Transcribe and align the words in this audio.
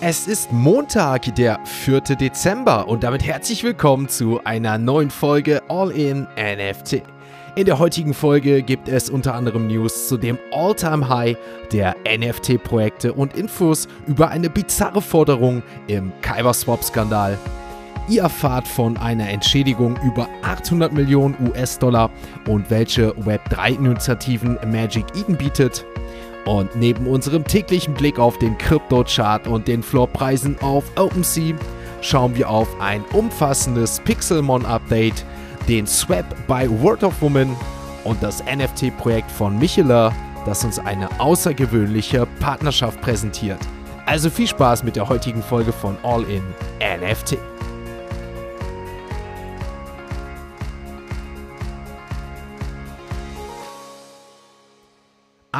Es 0.00 0.28
ist 0.28 0.52
Montag, 0.52 1.34
der 1.34 1.58
4. 1.64 2.00
Dezember 2.02 2.86
und 2.86 3.02
damit 3.02 3.26
herzlich 3.26 3.64
willkommen 3.64 4.08
zu 4.08 4.40
einer 4.44 4.78
neuen 4.78 5.10
Folge 5.10 5.60
All 5.68 5.90
in 5.90 6.28
NFT. 6.36 7.02
In 7.56 7.66
der 7.66 7.80
heutigen 7.80 8.14
Folge 8.14 8.62
gibt 8.62 8.88
es 8.88 9.10
unter 9.10 9.34
anderem 9.34 9.66
News 9.66 10.06
zu 10.06 10.16
dem 10.16 10.38
All-Time-High 10.52 11.36
der 11.72 11.96
NFT-Projekte 12.06 13.12
und 13.12 13.36
Infos 13.36 13.88
über 14.06 14.28
eine 14.28 14.48
bizarre 14.48 15.02
Forderung 15.02 15.64
im 15.88 16.12
Kyberswap-Skandal. 16.22 17.36
Ihr 18.08 18.22
erfahrt 18.22 18.68
von 18.68 18.96
einer 18.98 19.28
Entschädigung 19.28 19.98
über 20.04 20.28
800 20.42 20.92
Millionen 20.92 21.34
US-Dollar 21.48 22.08
und 22.46 22.70
welche 22.70 23.10
Web3-Initiativen 23.16 24.60
Magic 24.70 25.06
Eden 25.16 25.36
bietet. 25.36 25.84
Und 26.48 26.74
neben 26.76 27.06
unserem 27.06 27.44
täglichen 27.44 27.92
Blick 27.92 28.18
auf 28.18 28.38
den 28.38 28.56
Krypto-Chart 28.56 29.46
und 29.46 29.68
den 29.68 29.82
Floorpreisen 29.82 30.58
auf 30.62 30.82
OpenSea 30.96 31.54
schauen 32.00 32.34
wir 32.36 32.48
auf 32.48 32.68
ein 32.80 33.04
umfassendes 33.12 34.00
Pixelmon-Update, 34.00 35.26
den 35.68 35.86
Swap 35.86 36.24
bei 36.46 36.66
World 36.80 37.04
of 37.04 37.20
Woman 37.20 37.54
und 38.04 38.22
das 38.22 38.42
NFT-Projekt 38.42 39.30
von 39.30 39.58
Michela, 39.58 40.10
das 40.46 40.64
uns 40.64 40.78
eine 40.78 41.20
außergewöhnliche 41.20 42.26
Partnerschaft 42.40 42.98
präsentiert. 43.02 43.60
Also 44.06 44.30
viel 44.30 44.46
Spaß 44.46 44.84
mit 44.84 44.96
der 44.96 45.06
heutigen 45.06 45.42
Folge 45.42 45.74
von 45.74 45.98
All 46.02 46.24
in 46.30 46.42
NFT. 46.80 47.36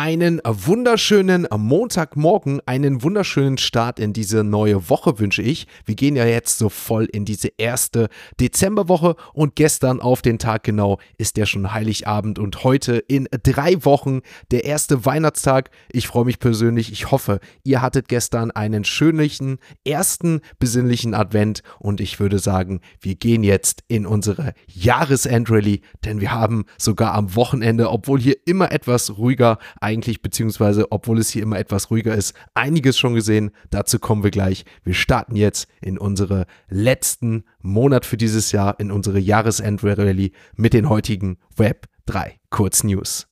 Einen 0.01 0.41
wunderschönen 0.45 1.49
Montagmorgen, 1.53 2.61
einen 2.67 3.03
wunderschönen 3.03 3.59
Start 3.59 3.99
in 3.99 4.13
diese 4.13 4.45
neue 4.45 4.89
Woche 4.89 5.19
wünsche 5.19 5.43
ich. 5.43 5.67
Wir 5.87 5.97
gehen 5.97 6.15
ja 6.15 6.25
jetzt 6.25 6.59
so 6.59 6.69
voll 6.69 7.07
in 7.07 7.25
diese 7.25 7.49
erste 7.59 8.09
Dezemberwoche 8.39 9.17
und 9.33 9.57
gestern 9.57 10.01
auf 10.01 10.23
den 10.23 10.39
Tag 10.39 10.63
genau 10.63 11.01
ist 11.17 11.37
ja 11.37 11.47
schon 11.47 11.73
Heiligabend 11.73 12.39
und 12.39 12.63
heute 12.63 12.99
in 13.09 13.27
drei 13.43 13.85
Wochen 13.85 14.21
der 14.53 14.67
erste 14.67 15.05
Weihnachtstag. 15.05 15.71
Ich 15.91 16.07
freue 16.07 16.27
mich 16.27 16.39
persönlich. 16.39 16.93
Ich 16.93 17.11
hoffe, 17.11 17.41
ihr 17.65 17.83
hattet 17.83 18.07
gestern 18.07 18.53
einen 18.53 18.85
schönlichen 18.85 19.59
ersten 19.85 20.43
besinnlichen 20.61 21.13
Advent 21.13 21.65
und 21.81 22.01
ich 22.01 22.21
würde 22.21 22.39
sagen, 22.39 22.83
wir 23.01 23.17
gehen 23.17 23.43
jetzt 23.43 23.83
in 23.89 24.07
unsere 24.07 24.55
Jahresendrallye, 24.69 25.81
denn 26.05 26.21
wir 26.21 26.31
haben 26.31 26.67
sogar 26.79 27.15
am 27.15 27.35
Wochenende, 27.35 27.91
obwohl 27.91 28.21
hier 28.21 28.37
immer 28.47 28.71
etwas 28.71 29.19
ruhiger 29.19 29.59
eigentlich, 29.89 30.21
beziehungsweise 30.21 30.93
obwohl 30.93 31.19
es 31.19 31.31
hier 31.31 31.43
immer 31.43 31.59
etwas 31.59 31.91
ruhiger 31.91 32.15
ist, 32.15 32.35
einiges 32.53 32.99
schon 32.99 33.15
gesehen. 33.15 33.53
Dazu 33.71 33.99
kommen 33.99 34.23
wir 34.23 34.31
gleich. 34.31 34.67
Wir 34.85 34.93
starten 34.93 35.35
jetzt 35.35 35.67
in 35.81 35.97
unsere 35.97 36.45
letzten 36.69 37.45
Monat 37.61 38.05
für 38.05 38.19
dieses 38.19 38.53
Jahr, 38.53 38.79
in 38.79 38.91
unsere 38.91 39.19
Jahresend-Rallye 39.19 40.33
mit 40.57 40.75
den 40.75 40.91
heutigen 40.91 41.39
Web 41.57 41.87
3 42.05 42.39
Kurznews. 42.51 43.27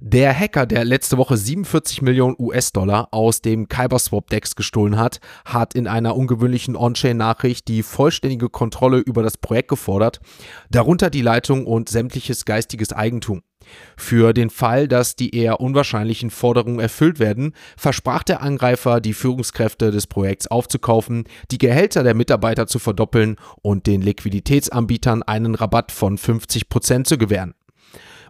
Der 0.00 0.32
Hacker, 0.32 0.66
der 0.66 0.84
letzte 0.84 1.18
Woche 1.18 1.36
47 1.36 2.02
Millionen 2.02 2.36
US-Dollar 2.38 3.08
aus 3.10 3.42
dem 3.42 3.68
Kyberswap-Dex 3.68 4.54
gestohlen 4.54 4.96
hat, 4.96 5.20
hat 5.44 5.74
in 5.74 5.88
einer 5.88 6.16
ungewöhnlichen 6.16 6.76
On-Chain-Nachricht 6.76 7.66
die 7.66 7.82
vollständige 7.82 8.48
Kontrolle 8.48 8.98
über 8.98 9.24
das 9.24 9.36
Projekt 9.38 9.68
gefordert, 9.68 10.20
darunter 10.70 11.10
die 11.10 11.22
Leitung 11.22 11.66
und 11.66 11.88
sämtliches 11.88 12.44
geistiges 12.44 12.92
Eigentum. 12.92 13.42
Für 13.96 14.32
den 14.32 14.50
Fall, 14.50 14.88
dass 14.88 15.16
die 15.16 15.34
eher 15.34 15.60
unwahrscheinlichen 15.60 16.30
Forderungen 16.30 16.78
erfüllt 16.78 17.18
werden, 17.18 17.54
versprach 17.76 18.22
der 18.22 18.42
Angreifer, 18.42 19.00
die 19.00 19.12
Führungskräfte 19.12 19.90
des 19.90 20.06
Projekts 20.06 20.46
aufzukaufen, 20.46 21.24
die 21.50 21.58
Gehälter 21.58 22.02
der 22.02 22.14
Mitarbeiter 22.14 22.66
zu 22.66 22.78
verdoppeln 22.78 23.36
und 23.62 23.86
den 23.86 24.02
Liquiditätsanbietern 24.02 25.22
einen 25.22 25.54
Rabatt 25.54 25.92
von 25.92 26.18
50% 26.18 27.04
zu 27.04 27.18
gewähren. 27.18 27.54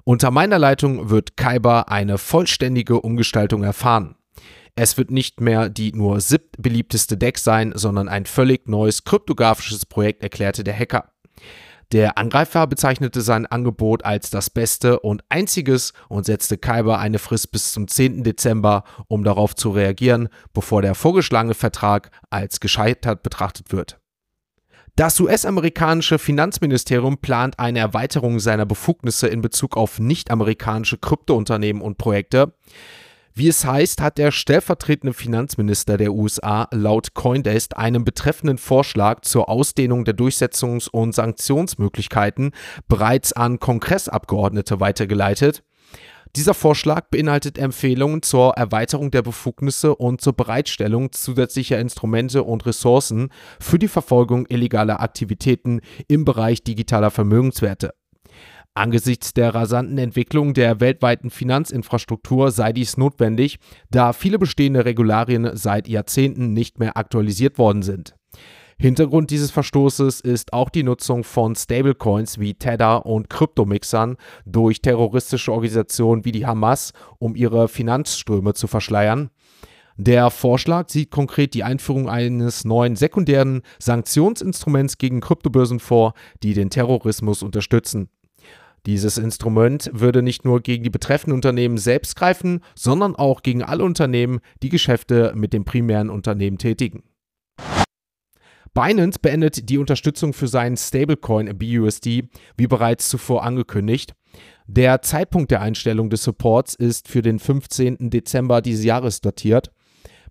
Unter 0.04 0.30
meiner 0.30 0.58
Leitung 0.58 1.10
wird 1.10 1.36
Kyber 1.36 1.90
eine 1.90 2.16
vollständige 2.16 3.00
Umgestaltung 3.00 3.62
erfahren. 3.62 4.14
Es 4.74 4.96
wird 4.96 5.10
nicht 5.10 5.40
mehr 5.40 5.68
die 5.68 5.92
nur 5.92 6.20
siebtbeliebteste 6.20 7.16
Deck 7.16 7.38
sein, 7.38 7.72
sondern 7.74 8.08
ein 8.08 8.26
völlig 8.26 8.68
neues 8.68 9.04
kryptografisches 9.04 9.84
Projekt, 9.84 10.22
erklärte 10.22 10.62
der 10.62 10.78
Hacker. 10.78 11.10
Der 11.92 12.18
Angreifer 12.18 12.66
bezeichnete 12.66 13.22
sein 13.22 13.46
Angebot 13.46 14.04
als 14.04 14.28
das 14.28 14.50
beste 14.50 15.00
und 15.00 15.24
einziges 15.30 15.94
und 16.08 16.26
setzte 16.26 16.58
Kyber 16.58 16.98
eine 16.98 17.18
Frist 17.18 17.50
bis 17.50 17.72
zum 17.72 17.88
10. 17.88 18.24
Dezember, 18.24 18.84
um 19.06 19.24
darauf 19.24 19.56
zu 19.56 19.70
reagieren, 19.70 20.28
bevor 20.52 20.82
der 20.82 20.94
vorgeschlagene 20.94 21.54
Vertrag 21.54 22.10
als 22.28 22.60
gescheitert 22.60 23.22
betrachtet 23.22 23.72
wird. 23.72 23.98
Das 24.96 25.18
US-amerikanische 25.18 26.18
Finanzministerium 26.18 27.18
plant 27.18 27.58
eine 27.58 27.78
Erweiterung 27.78 28.38
seiner 28.38 28.66
Befugnisse 28.66 29.28
in 29.28 29.40
Bezug 29.40 29.76
auf 29.76 29.98
nicht-amerikanische 29.98 30.98
Kryptounternehmen 30.98 31.80
und 31.80 31.96
Projekte. 31.96 32.52
Wie 33.38 33.46
es 33.46 33.64
heißt, 33.64 34.00
hat 34.00 34.18
der 34.18 34.32
stellvertretende 34.32 35.12
Finanzminister 35.12 35.96
der 35.96 36.12
USA 36.12 36.66
laut 36.72 37.14
Coindesk 37.14 37.78
einen 37.78 38.04
betreffenden 38.04 38.58
Vorschlag 38.58 39.20
zur 39.20 39.48
Ausdehnung 39.48 40.04
der 40.04 40.16
Durchsetzungs- 40.16 40.90
und 40.90 41.14
Sanktionsmöglichkeiten 41.14 42.50
bereits 42.88 43.32
an 43.32 43.60
Kongressabgeordnete 43.60 44.80
weitergeleitet. 44.80 45.62
Dieser 46.34 46.52
Vorschlag 46.52 47.10
beinhaltet 47.10 47.58
Empfehlungen 47.58 48.22
zur 48.22 48.54
Erweiterung 48.54 49.12
der 49.12 49.22
Befugnisse 49.22 49.94
und 49.94 50.20
zur 50.20 50.32
Bereitstellung 50.32 51.12
zusätzlicher 51.12 51.78
Instrumente 51.78 52.42
und 52.42 52.66
Ressourcen 52.66 53.28
für 53.60 53.78
die 53.78 53.86
Verfolgung 53.86 54.46
illegaler 54.48 55.00
Aktivitäten 55.00 55.80
im 56.08 56.24
Bereich 56.24 56.64
digitaler 56.64 57.12
Vermögenswerte. 57.12 57.94
Angesichts 58.78 59.34
der 59.34 59.56
rasanten 59.56 59.98
Entwicklung 59.98 60.54
der 60.54 60.78
weltweiten 60.78 61.30
Finanzinfrastruktur 61.30 62.52
sei 62.52 62.72
dies 62.72 62.96
notwendig, 62.96 63.58
da 63.90 64.12
viele 64.12 64.38
bestehende 64.38 64.84
Regularien 64.84 65.50
seit 65.54 65.88
Jahrzehnten 65.88 66.52
nicht 66.52 66.78
mehr 66.78 66.96
aktualisiert 66.96 67.58
worden 67.58 67.82
sind. 67.82 68.14
Hintergrund 68.78 69.32
dieses 69.32 69.50
Verstoßes 69.50 70.20
ist 70.20 70.52
auch 70.52 70.70
die 70.70 70.84
Nutzung 70.84 71.24
von 71.24 71.56
Stablecoins 71.56 72.38
wie 72.38 72.54
Tether 72.54 73.04
und 73.04 73.28
Kryptomixern 73.28 74.16
durch 74.46 74.80
terroristische 74.80 75.50
Organisationen 75.52 76.24
wie 76.24 76.30
die 76.30 76.46
Hamas, 76.46 76.92
um 77.18 77.34
ihre 77.34 77.66
Finanzströme 77.66 78.54
zu 78.54 78.68
verschleiern. 78.68 79.30
Der 79.96 80.30
Vorschlag 80.30 80.88
sieht 80.88 81.10
konkret 81.10 81.54
die 81.54 81.64
Einführung 81.64 82.08
eines 82.08 82.64
neuen 82.64 82.94
sekundären 82.94 83.62
Sanktionsinstruments 83.80 84.98
gegen 84.98 85.20
Kryptobörsen 85.20 85.80
vor, 85.80 86.14
die 86.44 86.54
den 86.54 86.70
Terrorismus 86.70 87.42
unterstützen. 87.42 88.08
Dieses 88.88 89.18
Instrument 89.18 89.90
würde 89.92 90.22
nicht 90.22 90.46
nur 90.46 90.62
gegen 90.62 90.82
die 90.82 90.88
betreffenden 90.88 91.34
Unternehmen 91.34 91.76
selbst 91.76 92.16
greifen, 92.16 92.60
sondern 92.74 93.14
auch 93.16 93.42
gegen 93.42 93.62
alle 93.62 93.84
Unternehmen, 93.84 94.40
die 94.62 94.70
Geschäfte 94.70 95.34
mit 95.36 95.52
dem 95.52 95.66
primären 95.66 96.08
Unternehmen 96.08 96.56
tätigen. 96.56 97.02
Binance 98.72 99.18
beendet 99.20 99.68
die 99.68 99.76
Unterstützung 99.76 100.32
für 100.32 100.48
seinen 100.48 100.78
Stablecoin 100.78 101.58
BUSD, 101.58 102.30
wie 102.56 102.66
bereits 102.66 103.10
zuvor 103.10 103.44
angekündigt. 103.44 104.14
Der 104.66 105.02
Zeitpunkt 105.02 105.50
der 105.50 105.60
Einstellung 105.60 106.08
des 106.08 106.22
Supports 106.22 106.74
ist 106.74 107.08
für 107.08 107.20
den 107.20 107.38
15. 107.38 108.08
Dezember 108.08 108.62
dieses 108.62 108.86
Jahres 108.86 109.20
datiert. 109.20 109.70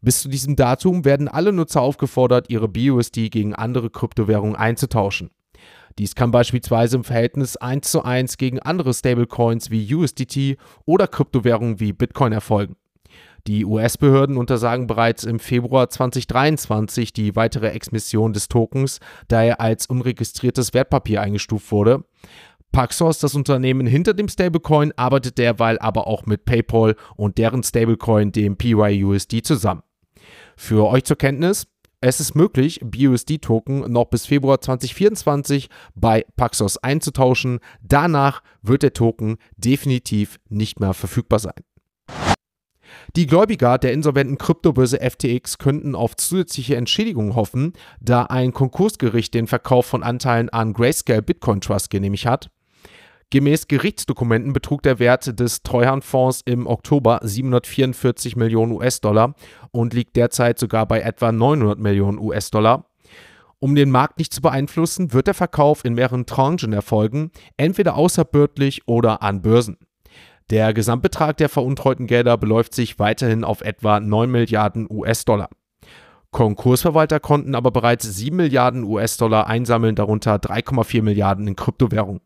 Bis 0.01 0.23
zu 0.23 0.29
diesem 0.29 0.55
Datum 0.55 1.05
werden 1.05 1.27
alle 1.27 1.53
Nutzer 1.53 1.81
aufgefordert, 1.81 2.49
ihre 2.49 2.67
BUSD 2.67 3.29
gegen 3.29 3.53
andere 3.53 3.91
Kryptowährungen 3.91 4.55
einzutauschen. 4.55 5.29
Dies 5.97 6.13
kann 6.13 6.31
beispielsweise 6.31 6.97
im 6.97 7.03
Verhältnis 7.03 7.57
1 7.57 7.89
zu 7.89 8.03
1 8.03 8.37
gegen 8.37 8.59
andere 8.59 8.93
Stablecoins 8.93 9.71
wie 9.71 9.93
USDT 9.93 10.57
oder 10.85 11.07
Kryptowährungen 11.07 11.79
wie 11.79 11.93
Bitcoin 11.93 12.33
erfolgen. 12.33 12.75
Die 13.47 13.65
US-Behörden 13.65 14.37
untersagen 14.37 14.87
bereits 14.87 15.23
im 15.23 15.39
Februar 15.39 15.89
2023 15.89 17.13
die 17.13 17.35
weitere 17.35 17.69
Exmission 17.69 18.33
des 18.33 18.49
Tokens, 18.49 18.99
da 19.29 19.41
er 19.41 19.61
als 19.61 19.85
unregistriertes 19.85 20.73
Wertpapier 20.73 21.21
eingestuft 21.21 21.71
wurde. 21.71 22.03
Paxos, 22.73 23.19
das 23.19 23.35
Unternehmen 23.35 23.87
hinter 23.87 24.13
dem 24.13 24.27
Stablecoin, 24.27 24.91
arbeitet 24.97 25.37
derweil 25.37 25.79
aber 25.79 26.07
auch 26.07 26.25
mit 26.25 26.43
PayPal 26.43 26.95
und 27.15 27.37
deren 27.37 27.63
Stablecoin, 27.63 28.33
dem 28.33 28.57
PYUSD, 28.57 29.41
zusammen. 29.41 29.81
Für 30.57 30.87
euch 30.87 31.05
zur 31.05 31.17
Kenntnis, 31.17 31.67
es 31.99 32.19
ist 32.19 32.35
möglich, 32.35 32.79
BUSD-Token 32.83 33.91
noch 33.91 34.05
bis 34.05 34.27
Februar 34.27 34.61
2024 34.61 35.67
bei 35.95 36.25
Paxos 36.35 36.77
einzutauschen. 36.77 37.59
Danach 37.81 38.43
wird 38.61 38.83
der 38.83 38.93
Token 38.93 39.37
definitiv 39.57 40.39
nicht 40.47 40.79
mehr 40.79 40.93
verfügbar 40.93 41.39
sein. 41.39 41.53
Die 43.15 43.25
Gläubiger 43.25 43.77
der 43.77 43.93
insolventen 43.93 44.37
Kryptobörse 44.37 44.99
FTX 44.99 45.57
könnten 45.57 45.95
auf 45.95 46.15
zusätzliche 46.15 46.75
Entschädigungen 46.75 47.35
hoffen, 47.35 47.73
da 47.99 48.23
ein 48.23 48.53
Konkursgericht 48.53 49.33
den 49.33 49.47
Verkauf 49.47 49.85
von 49.87 50.03
Anteilen 50.03 50.49
an 50.49 50.73
Grayscale 50.73 51.21
Bitcoin 51.21 51.61
Trust 51.61 51.89
genehmigt 51.89 52.25
hat. 52.25 52.49
Gemäß 53.29 53.67
Gerichtsdokumenten 53.67 54.53
betrug 54.53 54.83
der 54.83 54.99
Wert 54.99 55.37
des 55.37 55.61
Treuhandfonds 55.61 56.43
im 56.45 56.65
Oktober 56.65 57.19
744 57.21 58.37
Millionen 58.37 58.71
US-Dollar 58.71 59.35
und 59.71 59.93
liegt 59.93 60.15
derzeit 60.15 60.57
sogar 60.57 60.85
bei 60.85 61.01
etwa 61.01 61.33
900 61.33 61.77
Millionen 61.77 62.19
US-Dollar. 62.19 62.85
Um 63.59 63.75
den 63.75 63.91
Markt 63.91 64.17
nicht 64.19 64.33
zu 64.33 64.41
beeinflussen, 64.41 65.11
wird 65.11 65.27
der 65.27 65.33
Verkauf 65.33 65.83
in 65.83 65.95
mehreren 65.95 66.25
Tranchen 66.25 66.71
erfolgen, 66.71 67.31
entweder 67.57 67.97
außerbördlich 67.97 68.87
oder 68.87 69.21
an 69.21 69.41
Börsen. 69.41 69.77
Der 70.49 70.73
Gesamtbetrag 70.73 71.35
der 71.35 71.49
veruntreuten 71.49 72.07
Gelder 72.07 72.37
beläuft 72.37 72.73
sich 72.73 72.97
weiterhin 72.97 73.43
auf 73.43 73.59
etwa 73.59 73.99
9 73.99 74.31
Milliarden 74.31 74.87
US-Dollar. 74.89 75.49
Konkursverwalter 76.31 77.19
konnten 77.19 77.55
aber 77.55 77.71
bereits 77.71 78.05
7 78.05 78.37
Milliarden 78.37 78.85
US-Dollar 78.85 79.47
einsammeln, 79.47 79.95
darunter 79.95 80.35
3,4 80.35 81.01
Milliarden 81.01 81.45
in 81.47 81.57
Kryptowährungen. 81.57 82.21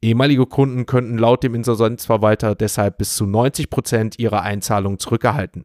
Ehemalige 0.00 0.46
Kunden 0.46 0.86
könnten 0.86 1.18
laut 1.18 1.42
dem 1.42 1.54
Insolvenzverwalter 1.54 2.54
deshalb 2.54 2.98
bis 2.98 3.16
zu 3.16 3.26
90 3.26 3.70
Prozent 3.70 4.18
ihrer 4.18 4.42
Einzahlung 4.42 4.98
zurückerhalten. 4.98 5.64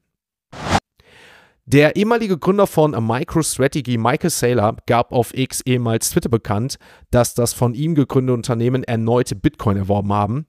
Der 1.66 1.96
ehemalige 1.96 2.38
Gründer 2.38 2.68
von 2.68 2.92
MicroStrategy, 2.92 3.98
Michael 3.98 4.30
Saylor, 4.30 4.76
gab 4.86 5.14
auf 5.14 5.34
X 5.34 5.62
ehemals 5.62 6.10
Twitter 6.10 6.28
bekannt, 6.28 6.78
dass 7.10 7.36
das 7.36 7.54
von 7.54 7.74
ihm 7.74 7.96
gegründete 7.96 8.34
Unternehmen 8.34 8.84
erneut 8.84 9.42
Bitcoin 9.42 9.78
erworben 9.78 10.12
haben. 10.12 10.46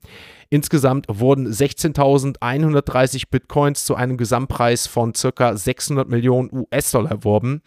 Insgesamt 0.49 1.05
wurden 1.07 1.47
16.130 1.47 3.29
Bitcoins 3.31 3.85
zu 3.85 3.95
einem 3.95 4.17
Gesamtpreis 4.17 4.87
von 4.87 5.13
ca. 5.13 5.55
600 5.55 6.09
Millionen 6.09 6.49
US-Dollar 6.51 7.11
erworben. 7.11 7.61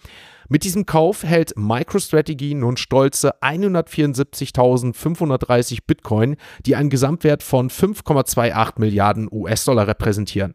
Mit 0.50 0.64
diesem 0.64 0.86
Kauf 0.86 1.24
hält 1.24 1.52
MicroStrategy 1.56 2.54
nun 2.54 2.78
stolze 2.78 3.34
174.530 3.42 5.80
Bitcoin, 5.86 6.36
die 6.64 6.74
einen 6.74 6.88
Gesamtwert 6.88 7.42
von 7.42 7.68
5,28 7.68 8.80
Milliarden 8.80 9.28
US-Dollar 9.30 9.88
repräsentieren. 9.88 10.54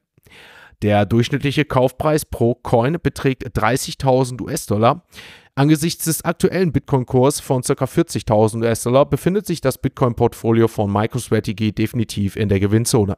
Der 0.81 1.05
durchschnittliche 1.05 1.65
Kaufpreis 1.65 2.25
pro 2.25 2.55
Coin 2.55 2.97
beträgt 3.01 3.55
30.000 3.55 4.41
US-Dollar. 4.41 5.05
Angesichts 5.53 6.05
des 6.05 6.25
aktuellen 6.25 6.71
Bitcoin-Kurs 6.71 7.39
von 7.39 7.61
ca. 7.61 7.85
40.000 7.85 8.63
US-Dollar 8.63 9.05
befindet 9.05 9.45
sich 9.45 9.61
das 9.61 9.77
Bitcoin-Portfolio 9.77 10.67
von 10.67 10.91
MicroStrategy 10.91 11.71
definitiv 11.71 12.35
in 12.35 12.49
der 12.49 12.59
Gewinnzone. 12.59 13.15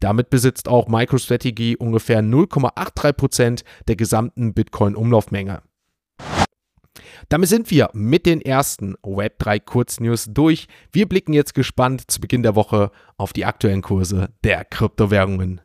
Damit 0.00 0.28
besitzt 0.28 0.68
auch 0.68 0.88
MicroStrategy 0.88 1.76
ungefähr 1.76 2.20
0,83% 2.20 3.64
der 3.88 3.96
gesamten 3.96 4.52
Bitcoin-Umlaufmenge. 4.52 5.62
Damit 7.28 7.48
sind 7.48 7.70
wir 7.70 7.90
mit 7.92 8.26
den 8.26 8.40
ersten 8.40 8.96
Web3 8.96 9.60
Kurznews 9.60 10.26
durch. 10.28 10.66
Wir 10.92 11.08
blicken 11.08 11.32
jetzt 11.32 11.54
gespannt 11.54 12.10
zu 12.10 12.20
Beginn 12.20 12.42
der 12.42 12.54
Woche 12.54 12.90
auf 13.16 13.32
die 13.32 13.44
aktuellen 13.44 13.82
Kurse 13.82 14.30
der 14.44 14.64
Kryptowährungen. 14.64 15.60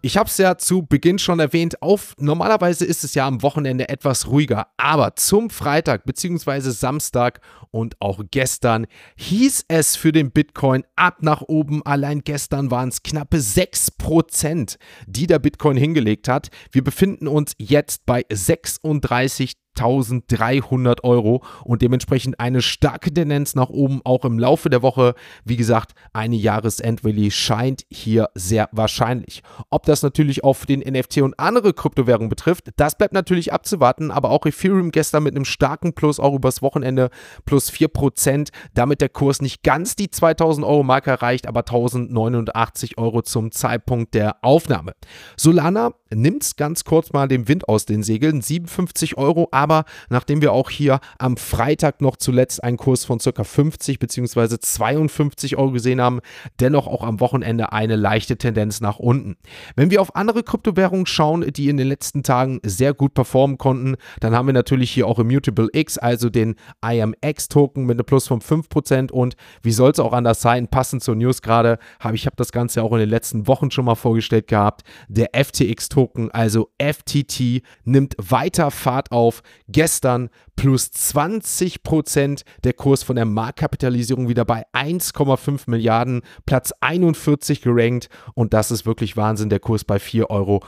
Ich 0.00 0.16
habe 0.16 0.28
es 0.28 0.38
ja 0.38 0.56
zu 0.56 0.82
Beginn 0.82 1.18
schon 1.18 1.40
erwähnt, 1.40 1.82
auf 1.82 2.14
normalerweise 2.20 2.84
ist 2.84 3.02
es 3.02 3.14
ja 3.14 3.26
am 3.26 3.42
Wochenende 3.42 3.88
etwas 3.88 4.28
ruhiger, 4.28 4.68
aber 4.76 5.16
zum 5.16 5.50
Freitag 5.50 6.04
bzw. 6.04 6.70
Samstag 6.70 7.40
und 7.72 8.00
auch 8.00 8.22
gestern 8.30 8.86
hieß 9.16 9.64
es 9.66 9.96
für 9.96 10.12
den 10.12 10.30
Bitcoin 10.30 10.84
ab 10.94 11.18
nach 11.22 11.42
oben. 11.42 11.84
Allein 11.84 12.20
gestern 12.20 12.70
waren 12.70 12.90
es 12.90 13.02
knappe 13.02 13.38
6%, 13.38 14.78
die 15.08 15.26
der 15.26 15.40
Bitcoin 15.40 15.76
hingelegt 15.76 16.28
hat. 16.28 16.50
Wir 16.70 16.84
befinden 16.84 17.26
uns 17.26 17.54
jetzt 17.58 18.06
bei 18.06 18.24
36 18.30 19.54
1300 19.78 21.04
Euro 21.04 21.42
und 21.64 21.82
dementsprechend 21.82 22.40
eine 22.40 22.62
starke 22.62 23.12
Tendenz 23.12 23.54
nach 23.54 23.68
oben 23.68 24.00
auch 24.04 24.24
im 24.24 24.38
Laufe 24.38 24.70
der 24.70 24.82
Woche. 24.82 25.14
Wie 25.44 25.56
gesagt, 25.56 25.92
eine 26.12 26.36
Jahresendrally 26.36 27.30
scheint 27.30 27.84
hier 27.90 28.28
sehr 28.34 28.68
wahrscheinlich. 28.72 29.42
Ob 29.70 29.84
das 29.86 30.02
natürlich 30.02 30.44
auch 30.44 30.54
für 30.54 30.66
den 30.66 30.80
NFT 30.80 31.18
und 31.18 31.38
andere 31.38 31.72
Kryptowährungen 31.72 32.28
betrifft, 32.28 32.68
das 32.76 32.96
bleibt 32.96 33.14
natürlich 33.14 33.52
abzuwarten, 33.52 34.10
aber 34.10 34.30
auch 34.30 34.44
Ethereum 34.46 34.90
gestern 34.90 35.22
mit 35.22 35.34
einem 35.34 35.44
starken 35.44 35.92
Plus 35.94 36.20
auch 36.20 36.34
übers 36.34 36.62
Wochenende 36.62 37.10
plus 37.44 37.70
4%, 37.70 38.50
damit 38.74 39.00
der 39.00 39.08
Kurs 39.08 39.40
nicht 39.40 39.62
ganz 39.62 39.96
die 39.96 40.10
2000 40.10 40.66
Euro 40.66 40.82
Marke 40.82 41.10
erreicht, 41.10 41.46
aber 41.46 41.60
1089 41.60 42.98
Euro 42.98 43.22
zum 43.22 43.52
Zeitpunkt 43.52 44.14
der 44.14 44.36
Aufnahme. 44.42 44.92
Solana 45.36 45.92
nimmt 46.14 46.56
ganz 46.56 46.84
kurz 46.84 47.12
mal 47.12 47.28
den 47.28 47.48
Wind 47.48 47.68
aus 47.68 47.84
den 47.84 48.02
Segeln, 48.02 48.40
57 48.40 49.16
Euro, 49.18 49.48
aber 49.50 49.67
aber 49.70 49.84
nachdem 50.08 50.40
wir 50.40 50.52
auch 50.52 50.70
hier 50.70 51.00
am 51.18 51.36
Freitag 51.36 52.00
noch 52.00 52.16
zuletzt 52.16 52.64
einen 52.64 52.78
Kurs 52.78 53.04
von 53.04 53.18
ca. 53.18 53.44
50 53.44 53.98
bzw. 53.98 54.58
52 54.58 55.56
Euro 55.58 55.72
gesehen 55.72 56.00
haben, 56.00 56.20
dennoch 56.58 56.86
auch 56.86 57.02
am 57.02 57.20
Wochenende 57.20 57.72
eine 57.72 57.96
leichte 57.96 58.38
Tendenz 58.38 58.80
nach 58.80 58.98
unten. 58.98 59.36
Wenn 59.76 59.90
wir 59.90 60.00
auf 60.00 60.16
andere 60.16 60.42
Kryptowährungen 60.42 61.04
schauen, 61.04 61.44
die 61.52 61.68
in 61.68 61.76
den 61.76 61.86
letzten 61.88 62.22
Tagen 62.22 62.60
sehr 62.64 62.94
gut 62.94 63.12
performen 63.12 63.58
konnten, 63.58 63.96
dann 64.20 64.34
haben 64.34 64.46
wir 64.46 64.54
natürlich 64.54 64.90
hier 64.90 65.06
auch 65.06 65.18
Immutable 65.18 65.68
X, 65.72 65.98
also 65.98 66.30
den 66.30 66.54
IMX-Token 66.82 67.84
mit 67.84 67.98
einem 67.98 68.06
Plus 68.06 68.26
von 68.26 68.40
5% 68.40 69.10
und 69.12 69.36
wie 69.62 69.72
soll 69.72 69.90
es 69.90 70.00
auch 70.00 70.14
anders 70.14 70.40
sein, 70.40 70.68
passend 70.68 71.02
zur 71.02 71.14
News 71.14 71.42
gerade, 71.42 71.78
habe 72.00 72.16
ich 72.16 72.24
habe 72.24 72.36
das 72.36 72.52
Ganze 72.52 72.82
auch 72.82 72.92
in 72.92 73.00
den 73.00 73.10
letzten 73.10 73.46
Wochen 73.46 73.70
schon 73.70 73.84
mal 73.84 73.96
vorgestellt 73.96 74.46
gehabt, 74.46 74.82
der 75.08 75.30
FTX-Token, 75.34 76.30
also 76.30 76.70
FTT, 76.80 77.62
nimmt 77.84 78.14
weiter 78.18 78.70
Fahrt 78.70 79.12
auf, 79.12 79.42
Gestern 79.68 80.30
plus 80.56 80.90
20 80.90 81.82
Prozent 81.82 82.42
der 82.64 82.72
Kurs 82.72 83.02
von 83.02 83.16
der 83.16 83.24
Marktkapitalisierung 83.24 84.28
wieder 84.28 84.44
bei 84.44 84.64
1,5 84.72 85.62
Milliarden, 85.66 86.22
Platz 86.46 86.72
41 86.80 87.62
gerankt 87.62 88.08
und 88.34 88.54
das 88.54 88.70
ist 88.70 88.86
wirklich 88.86 89.16
Wahnsinn, 89.16 89.50
der 89.50 89.60
Kurs 89.60 89.84
bei 89.84 89.96
4,65 89.96 90.30
Euro. 90.30 90.60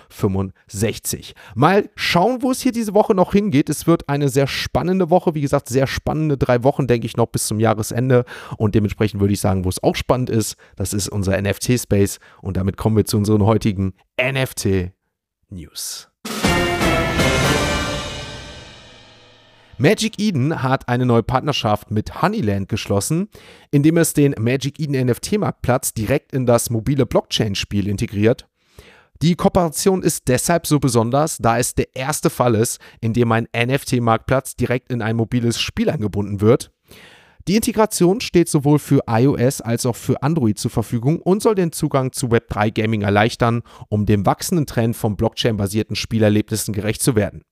Mal 1.54 1.90
schauen, 1.96 2.42
wo 2.42 2.50
es 2.50 2.60
hier 2.60 2.72
diese 2.72 2.94
Woche 2.94 3.14
noch 3.14 3.32
hingeht. 3.32 3.68
Es 3.68 3.86
wird 3.86 4.08
eine 4.08 4.28
sehr 4.28 4.46
spannende 4.46 5.10
Woche, 5.10 5.34
wie 5.34 5.40
gesagt, 5.40 5.68
sehr 5.68 5.86
spannende 5.86 6.36
drei 6.36 6.62
Wochen, 6.62 6.86
denke 6.86 7.06
ich, 7.06 7.16
noch 7.16 7.26
bis 7.26 7.46
zum 7.46 7.58
Jahresende 7.58 8.24
und 8.58 8.74
dementsprechend 8.74 9.20
würde 9.20 9.34
ich 9.34 9.40
sagen, 9.40 9.64
wo 9.64 9.68
es 9.68 9.82
auch 9.82 9.96
spannend 9.96 10.30
ist, 10.30 10.56
das 10.76 10.92
ist 10.92 11.08
unser 11.08 11.40
NFT-Space 11.40 12.18
und 12.42 12.56
damit 12.56 12.76
kommen 12.76 12.96
wir 12.96 13.04
zu 13.04 13.16
unseren 13.16 13.44
heutigen 13.44 13.94
NFT-News. 14.20 16.10
Magic 19.80 20.18
Eden 20.18 20.62
hat 20.62 20.90
eine 20.90 21.06
neue 21.06 21.22
Partnerschaft 21.22 21.90
mit 21.90 22.20
Honeyland 22.20 22.68
geschlossen, 22.68 23.30
indem 23.70 23.96
es 23.96 24.12
den 24.12 24.34
Magic 24.38 24.78
Eden 24.78 25.06
NFT-Marktplatz 25.06 25.94
direkt 25.94 26.34
in 26.34 26.44
das 26.44 26.68
mobile 26.68 27.06
Blockchain-Spiel 27.06 27.88
integriert. 27.88 28.46
Die 29.22 29.36
Kooperation 29.36 30.02
ist 30.02 30.28
deshalb 30.28 30.66
so 30.66 30.80
besonders, 30.80 31.38
da 31.38 31.58
es 31.58 31.74
der 31.74 31.96
erste 31.96 32.28
Fall 32.28 32.56
ist, 32.56 32.78
in 33.00 33.14
dem 33.14 33.32
ein 33.32 33.48
NFT-Marktplatz 33.56 34.54
direkt 34.54 34.92
in 34.92 35.00
ein 35.00 35.16
mobiles 35.16 35.58
Spiel 35.58 35.88
eingebunden 35.88 36.42
wird. 36.42 36.72
Die 37.48 37.56
Integration 37.56 38.20
steht 38.20 38.50
sowohl 38.50 38.78
für 38.78 39.04
iOS 39.08 39.62
als 39.62 39.86
auch 39.86 39.96
für 39.96 40.22
Android 40.22 40.58
zur 40.58 40.70
Verfügung 40.70 41.22
und 41.22 41.42
soll 41.42 41.54
den 41.54 41.72
Zugang 41.72 42.12
zu 42.12 42.26
Web3 42.26 42.70
Gaming 42.70 43.00
erleichtern, 43.00 43.62
um 43.88 44.04
dem 44.04 44.26
wachsenden 44.26 44.66
Trend 44.66 44.94
von 44.94 45.16
Blockchain-basierten 45.16 45.96
Spielerlebnissen 45.96 46.74
gerecht 46.74 47.00
zu 47.00 47.16
werden. 47.16 47.44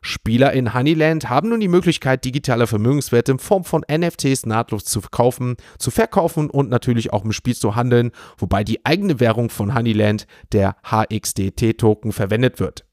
Spieler 0.00 0.52
in 0.52 0.74
Honeyland 0.74 1.28
haben 1.28 1.50
nun 1.50 1.60
die 1.60 1.68
Möglichkeit, 1.68 2.24
digitale 2.24 2.66
Vermögenswerte 2.66 3.32
in 3.32 3.38
Form 3.38 3.64
von 3.64 3.84
NFTs 3.90 4.46
nahtlos 4.46 4.84
zu 4.84 5.00
kaufen, 5.00 5.56
zu 5.78 5.90
verkaufen 5.90 6.50
und 6.50 6.70
natürlich 6.70 7.12
auch 7.12 7.24
im 7.24 7.32
Spiel 7.32 7.56
zu 7.56 7.76
handeln, 7.76 8.12
wobei 8.36 8.64
die 8.64 8.84
eigene 8.84 9.20
Währung 9.20 9.50
von 9.50 9.74
Honeyland, 9.74 10.26
der 10.52 10.76
HXDT-Token, 10.84 12.12
verwendet 12.12 12.60
wird. 12.60 12.84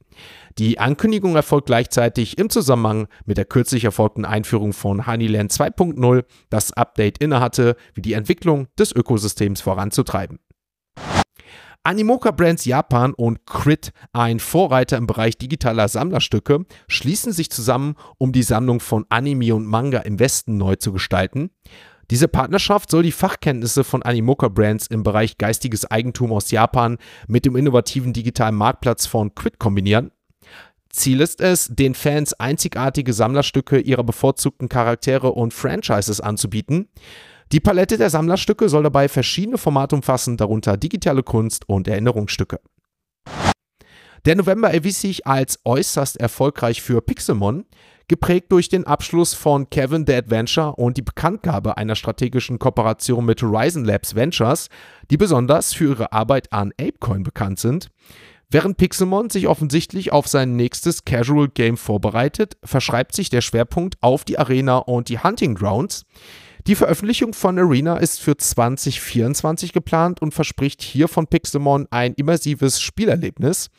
Die 0.58 0.80
Ankündigung 0.80 1.36
erfolgt 1.36 1.68
gleichzeitig 1.68 2.38
im 2.38 2.50
Zusammenhang 2.50 3.08
mit 3.26 3.38
der 3.38 3.46
kürzlich 3.46 3.84
erfolgten 3.84 4.24
Einführung 4.24 4.72
von 4.72 5.06
Honeyland 5.06 5.52
2.0, 5.52 6.24
das 6.50 6.72
Update 6.72 7.18
innehatte, 7.18 7.76
wie 7.94 8.02
die 8.02 8.14
Entwicklung 8.14 8.68
des 8.80 8.94
Ökosystems 8.94 9.60
voranzutreiben. 9.60 10.40
Animoca 11.86 12.32
Brands 12.32 12.66
Japan 12.66 13.14
und 13.14 13.46
Crit, 13.46 13.92
ein 14.12 14.40
Vorreiter 14.40 14.98
im 14.98 15.06
Bereich 15.06 15.38
digitaler 15.38 15.88
Sammlerstücke, 15.88 16.66
schließen 16.88 17.32
sich 17.32 17.52
zusammen, 17.52 17.94
um 18.18 18.32
die 18.32 18.42
Sammlung 18.42 18.80
von 18.80 19.06
Anime 19.10 19.54
und 19.54 19.68
Manga 19.68 20.00
im 20.00 20.18
Westen 20.18 20.58
neu 20.58 20.78
zu 20.78 20.92
gestalten. 20.92 21.52
Diese 22.10 22.28
Partnerschaft 22.28 22.90
soll 22.90 23.04
die 23.04 23.12
Fachkenntnisse 23.12 23.84
von 23.84 24.02
Animoca 24.02 24.48
Brands 24.48 24.88
im 24.88 25.04
Bereich 25.04 25.38
geistiges 25.38 25.86
Eigentum 25.86 26.34
aus 26.34 26.50
Japan 26.50 26.98
mit 27.28 27.46
dem 27.46 27.56
innovativen 27.56 28.14
digitalen 28.14 28.56
Marktplatz 28.56 29.06
von 29.06 29.36
Quid 29.36 29.60
kombinieren. 29.60 30.10
Ziel 30.90 31.22
ist 31.22 31.40
es, 31.40 31.68
den 31.68 31.94
Fans 31.94 32.34
einzigartige 32.34 33.14
Sammlerstücke 33.14 33.78
ihrer 33.78 34.04
bevorzugten 34.04 34.70
Charaktere 34.70 35.34
und 35.34 35.54
Franchises 35.54 36.20
anzubieten. 36.20 36.88
Die 37.56 37.62
Palette 37.62 37.98
der 37.98 38.10
Sammlerstücke 38.10 38.68
soll 38.68 38.84
dabei 38.84 39.08
verschiedene 39.08 39.58
Formate 39.58 39.96
umfassen, 39.96 40.36
darunter 40.36 40.76
digitale 40.76 41.24
Kunst 41.24 41.70
und 41.70 41.88
Erinnerungsstücke. 41.88 42.60
Der 44.26 44.36
November 44.36 44.72
erwies 44.72 45.00
sich 45.00 45.26
als 45.26 45.62
äußerst 45.64 46.18
erfolgreich 46.18 46.82
für 46.82 47.00
Pixelmon. 47.00 47.64
geprägt 48.10 48.52
durch 48.52 48.68
den 48.68 48.86
Abschluss 48.86 49.34
von 49.34 49.70
Kevin 49.70 50.04
the 50.06 50.16
Adventure 50.16 50.76
und 50.76 50.98
die 50.98 51.02
Bekanntgabe 51.02 51.78
einer 51.78 51.96
strategischen 51.96 52.60
Kooperation 52.60 53.24
mit 53.24 53.42
Horizon 53.42 53.86
Labs 53.86 54.16
Ventures, 54.16 54.68
die 55.10 55.16
besonders 55.16 55.74
für 55.74 55.92
ihre 55.92 56.12
Arbeit 56.12 56.52
an 56.52 56.74
Apecoin 56.74 57.24
bekannt 57.24 57.60
sind. 57.60 57.90
Während 58.50 58.76
Pixelmon 58.76 59.30
sich 59.30 59.48
offensichtlich 59.48 60.12
auf 60.12 60.28
sein 60.28 60.58
nächstes 60.58 61.06
Casual 61.06 61.48
Game 61.48 61.78
vorbereitet, 61.78 62.58
verschreibt 62.66 63.16
sich 63.16 63.30
der 63.30 63.40
Schwerpunkt 63.40 63.96
auf 64.02 64.26
die 64.26 64.38
Arena 64.38 64.80
und 64.80 65.08
die 65.08 65.20
Hunting 65.20 65.56
Grounds. 65.56 66.06
Die 66.68 66.74
Veröffentlichung 66.74 67.34
von 67.34 67.60
Arena 67.60 67.98
ist 67.98 68.20
für 68.20 68.38
2024 68.38 69.72
geplant 69.72 70.24
und 70.24 70.34
verspricht 70.34 70.82
hier 70.82 71.08
von 71.08 71.28
Pixelmon 71.28 71.86
ein 71.92 72.16
immersives 72.16 72.82
Spielerlebnis. 72.82 73.70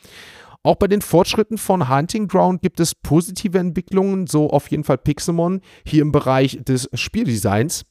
Auch 0.63 0.75
bei 0.75 0.87
den 0.87 1.01
Fortschritten 1.01 1.57
von 1.57 1.89
Hunting 1.89 2.29
Ground 2.29 2.61
gibt 2.61 2.79
es 2.79 2.95
positive 2.95 3.59
Entwicklungen, 3.59 4.25
so 4.25 4.49
auf 4.51 4.71
jeden 4.71 4.85
Fall 4.85 4.97
Pixelmon 4.97 5.59
hier 5.85 6.01
im 6.01 6.13
Bereich 6.13 6.59
des 6.63 6.89
Spieldesigns. 6.93 7.83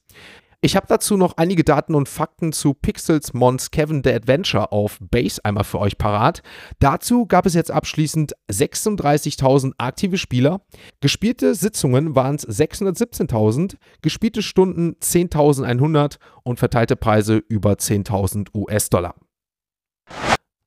Ich 0.59 0.75
habe 0.75 0.87
dazu 0.87 1.17
noch 1.17 1.37
einige 1.37 1.63
Daten 1.63 1.93
und 1.93 2.09
Fakten 2.09 2.51
zu 2.51 2.73
Pixels 2.73 3.31
Mons 3.35 3.69
Kevin 3.69 4.01
the 4.03 4.11
Adventure 4.11 4.71
auf 4.71 4.97
Base 4.99 5.39
einmal 5.45 5.63
für 5.63 5.77
euch 5.77 5.99
parat. 5.99 6.41
Dazu 6.79 7.27
gab 7.27 7.45
es 7.45 7.53
jetzt 7.53 7.69
abschließend 7.69 8.33
36.000 8.51 9.73
aktive 9.77 10.17
Spieler. 10.17 10.61
Gespielte 10.99 11.53
Sitzungen 11.53 12.15
waren 12.15 12.37
es 12.37 12.47
617.000, 12.47 13.75
gespielte 14.01 14.41
Stunden 14.41 14.95
10.100 14.99 16.17
und 16.41 16.57
verteilte 16.57 16.95
Preise 16.95 17.37
über 17.37 17.73
10.000 17.73 18.47
US-Dollar. 18.55 19.13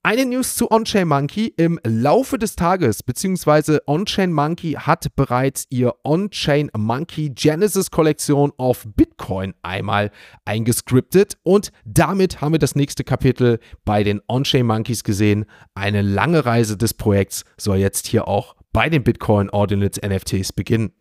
Eine 0.02 0.25
News 0.25 0.57
zu 0.57 0.71
OnChain 0.71 1.07
Monkey. 1.07 1.52
Im 1.59 1.78
Laufe 1.85 2.38
des 2.38 2.57
Tages, 2.57 3.02
beziehungsweise 3.02 3.83
OnChain 3.87 4.33
Monkey 4.33 4.73
hat 4.73 5.14
bereits 5.14 5.66
ihr 5.69 5.92
OnChain 6.04 6.71
Monkey 6.75 7.28
Genesis 7.28 7.90
Kollektion 7.90 8.50
auf 8.57 8.87
Bitcoin 8.97 9.52
einmal 9.61 10.11
eingescriptet 10.47 11.37
und 11.42 11.71
damit 11.85 12.40
haben 12.40 12.52
wir 12.52 12.59
das 12.59 12.75
nächste 12.75 13.04
Kapitel 13.04 13.59
bei 13.85 14.02
den 14.02 14.23
OnChain 14.26 14.64
Monkeys 14.64 15.04
gesehen. 15.04 15.45
Eine 15.75 16.00
lange 16.00 16.47
Reise 16.47 16.78
des 16.78 16.95
Projekts 16.95 17.45
soll 17.59 17.76
jetzt 17.76 18.07
hier 18.07 18.26
auch 18.26 18.57
bei 18.73 18.88
den 18.88 19.04
Bitcoin 19.04 19.50
Ordinals 19.50 20.00
NFTs 20.00 20.54
beginnen. 20.54 20.95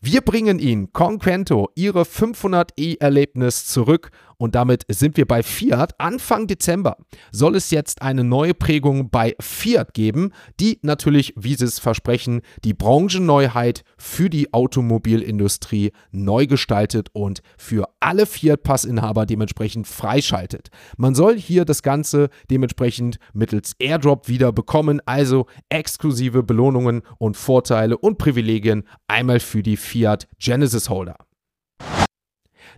Wir 0.00 0.20
bringen 0.20 0.58
Ihnen 0.58 0.92
Conquento 0.92 1.70
Ihre 1.74 2.02
500e-Erlebnis 2.02 3.66
zurück 3.66 4.10
und 4.38 4.54
damit 4.54 4.84
sind 4.88 5.16
wir 5.16 5.26
bei 5.26 5.42
Fiat. 5.42 5.98
Anfang 5.98 6.46
Dezember 6.46 6.96
soll 7.32 7.56
es 7.56 7.70
jetzt 7.70 8.02
eine 8.02 8.24
neue 8.24 8.54
Prägung 8.54 9.10
bei 9.10 9.34
Fiat 9.40 9.94
geben, 9.94 10.32
die 10.60 10.78
natürlich, 10.82 11.34
wie 11.36 11.54
sie 11.54 11.64
es 11.64 11.78
versprechen, 11.78 12.42
die 12.64 12.74
Branchenneuheit 12.74 13.82
für 13.96 14.28
die 14.30 14.52
Automobilindustrie 14.52 15.92
neu 16.10 16.46
gestaltet 16.46 17.08
und 17.12 17.40
für 17.56 17.88
alle 18.00 18.26
Fiat-Passinhaber 18.26 19.26
dementsprechend 19.26 19.86
freischaltet. 19.86 20.68
Man 20.96 21.14
soll 21.14 21.38
hier 21.38 21.64
das 21.64 21.82
Ganze 21.82 22.28
dementsprechend 22.50 23.18
mittels 23.32 23.72
Airdrop 23.78 24.28
wieder 24.28 24.52
bekommen, 24.52 25.00
also 25.06 25.46
exklusive 25.68 26.42
Belohnungen 26.42 27.02
und 27.18 27.36
Vorteile 27.36 27.98
und 27.98 28.18
Privilegien 28.18 28.84
einmal 29.08 29.40
für 29.40 29.62
die 29.62 29.76
Fiat 29.76 30.28
Genesis 30.38 30.88
Holder. 30.90 31.16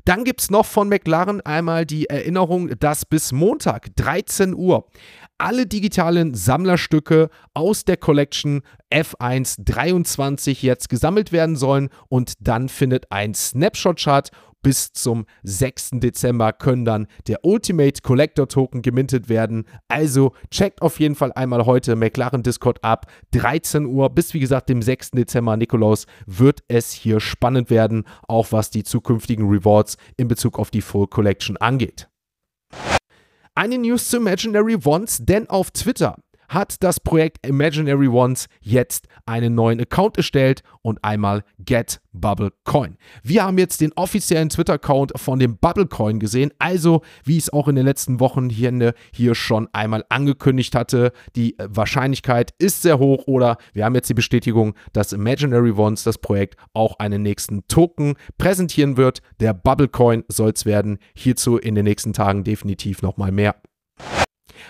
Dann 0.08 0.24
gibt 0.24 0.40
es 0.40 0.50
noch 0.50 0.64
von 0.64 0.88
McLaren 0.88 1.42
einmal 1.42 1.84
die 1.84 2.06
Erinnerung, 2.06 2.70
dass 2.78 3.04
bis 3.04 3.30
Montag 3.30 3.94
13 3.96 4.54
Uhr 4.54 4.88
alle 5.36 5.66
digitalen 5.66 6.32
Sammlerstücke 6.32 7.28
aus 7.52 7.84
der 7.84 7.98
Collection 7.98 8.62
F1 8.90 9.64
23 9.66 10.62
jetzt 10.62 10.88
gesammelt 10.88 11.30
werden 11.30 11.56
sollen. 11.56 11.90
Und 12.08 12.32
dann 12.40 12.70
findet 12.70 13.12
ein 13.12 13.34
Snapshot-Chart 13.34 14.30
bis 14.62 14.92
zum 14.92 15.26
6. 15.42 15.90
Dezember 15.94 16.52
können 16.52 16.84
dann 16.84 17.06
der 17.26 17.44
Ultimate 17.44 18.02
Collector 18.02 18.48
Token 18.48 18.82
gemintet 18.82 19.28
werden. 19.28 19.64
Also 19.88 20.32
checkt 20.50 20.82
auf 20.82 21.00
jeden 21.00 21.14
Fall 21.14 21.32
einmal 21.32 21.66
heute 21.66 21.96
McLaren 21.96 22.42
Discord 22.42 22.82
ab. 22.82 23.06
13 23.32 23.86
Uhr 23.86 24.10
bis 24.10 24.34
wie 24.34 24.40
gesagt 24.40 24.68
dem 24.68 24.82
6. 24.82 25.12
Dezember, 25.12 25.56
Nikolaus, 25.56 26.06
wird 26.26 26.60
es 26.68 26.92
hier 26.92 27.20
spannend 27.20 27.70
werden, 27.70 28.04
auch 28.26 28.52
was 28.52 28.70
die 28.70 28.84
zukünftigen 28.84 29.48
Rewards 29.48 29.96
in 30.16 30.28
Bezug 30.28 30.58
auf 30.58 30.70
die 30.70 30.82
Full 30.82 31.06
Collection 31.08 31.56
angeht. 31.56 32.08
Eine 33.54 33.78
News 33.78 34.08
zu 34.08 34.18
Imaginary 34.18 34.76
Ones, 34.84 35.18
denn 35.20 35.48
auf 35.50 35.72
Twitter 35.72 36.16
hat 36.48 36.82
das 36.82 37.00
Projekt 37.00 37.46
Imaginary 37.46 38.08
Ones 38.08 38.48
jetzt 38.60 39.06
einen 39.26 39.54
neuen 39.54 39.80
Account 39.80 40.16
erstellt 40.16 40.62
und 40.82 41.02
einmal 41.04 41.44
Get 41.58 42.00
Bubble 42.12 42.52
Coin. 42.64 42.96
Wir 43.22 43.44
haben 43.44 43.58
jetzt 43.58 43.80
den 43.80 43.92
offiziellen 43.94 44.48
Twitter-Account 44.48 45.12
von 45.16 45.38
dem 45.38 45.56
Bubble 45.58 45.86
Coin 45.86 46.18
gesehen, 46.18 46.52
also 46.58 47.02
wie 47.24 47.36
ich 47.36 47.44
es 47.44 47.52
auch 47.52 47.68
in 47.68 47.76
den 47.76 47.84
letzten 47.84 48.20
Wochen 48.20 48.50
hier, 48.50 48.72
ne, 48.72 48.94
hier 49.12 49.34
schon 49.34 49.68
einmal 49.72 50.04
angekündigt 50.08 50.74
hatte, 50.74 51.12
die 51.36 51.58
äh, 51.58 51.68
Wahrscheinlichkeit 51.70 52.54
ist 52.58 52.82
sehr 52.82 52.98
hoch 52.98 53.24
oder 53.26 53.58
wir 53.72 53.84
haben 53.84 53.94
jetzt 53.94 54.08
die 54.08 54.14
Bestätigung, 54.14 54.74
dass 54.92 55.12
Imaginary 55.12 55.72
Ones, 55.72 56.02
das 56.02 56.18
Projekt, 56.18 56.56
auch 56.72 56.98
einen 56.98 57.22
nächsten 57.22 57.66
Token 57.68 58.14
präsentieren 58.38 58.96
wird. 58.96 59.20
Der 59.40 59.54
Bubble 59.54 59.88
Coin 59.88 60.24
soll 60.28 60.50
es 60.50 60.64
werden. 60.64 60.98
Hierzu 61.14 61.58
in 61.58 61.74
den 61.74 61.84
nächsten 61.84 62.12
Tagen 62.12 62.44
definitiv 62.44 63.02
nochmal 63.02 63.32
mehr. 63.32 63.54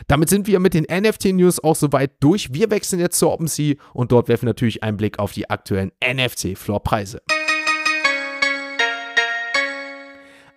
Damit 0.07 0.29
sind 0.29 0.47
wir 0.47 0.61
mit 0.61 0.75
den 0.75 0.85
NFT-News 0.85 1.63
auch 1.63 1.77
soweit 1.77 2.13
durch. 2.21 2.53
Wir 2.53 2.71
wechseln 2.71 3.01
jetzt 3.01 3.19
zur 3.19 3.33
OpenSea 3.33 3.75
und 3.93 4.13
dort 4.13 4.29
werfen 4.29 4.47
natürlich 4.47 4.83
einen 4.83 4.97
Blick 4.97 5.19
auf 5.19 5.33
die 5.33 5.51
aktuellen 5.51 5.93
NFC-Floorpreise. 6.03 7.21